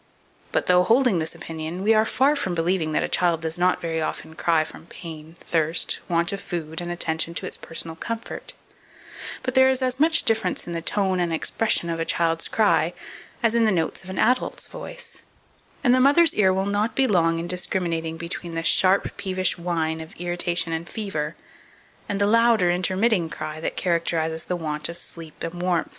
But 0.51 0.65
though 0.65 0.81
holding 0.81 1.19
this 1.19 1.35
opinion, 1.35 1.83
we 1.83 1.93
are 1.93 2.07
far 2.07 2.35
from 2.35 2.55
believing 2.55 2.91
that 2.93 3.03
a 3.03 3.07
child 3.07 3.41
does 3.41 3.59
not 3.59 3.79
very 3.79 4.01
often 4.01 4.33
cry 4.35 4.63
from 4.63 4.87
pain, 4.87 5.35
thirst, 5.41 5.99
want 6.09 6.33
of 6.33 6.41
food, 6.41 6.81
and 6.81 6.89
attention 6.89 7.35
to 7.35 7.45
its 7.45 7.55
personal 7.55 7.95
comfort; 7.95 8.55
but 9.43 9.53
there 9.53 9.69
is 9.69 9.83
as 9.83 9.99
much 9.99 10.23
difference 10.23 10.65
in 10.65 10.73
the 10.73 10.81
tone 10.81 11.19
and 11.19 11.31
expression 11.31 11.87
of 11.87 11.99
a 11.99 12.03
child's 12.03 12.47
cry 12.47 12.95
as 13.43 13.53
in 13.53 13.65
the 13.65 13.71
notes 13.71 14.03
of 14.03 14.09
an 14.09 14.17
adult's 14.17 14.65
voice; 14.65 15.21
and 15.83 15.93
the 15.93 15.99
mother's 16.01 16.33
ear 16.33 16.51
will 16.51 16.65
not 16.65 16.95
be 16.95 17.05
long 17.05 17.37
in 17.37 17.45
discriminating 17.45 18.17
between 18.17 18.55
the 18.55 18.63
sharp 18.63 19.15
peevish 19.17 19.59
whine 19.59 20.01
of 20.01 20.15
irritation 20.19 20.73
and 20.73 20.89
fever, 20.89 21.35
and 22.09 22.19
the 22.19 22.25
louder 22.25 22.71
intermitting 22.71 23.29
cry 23.29 23.59
that 23.59 23.77
characterizes 23.77 24.45
the 24.45 24.55
want 24.55 24.89
of 24.89 24.97
warmth 25.15 25.43
and 25.43 25.61
sleep. 25.77 25.83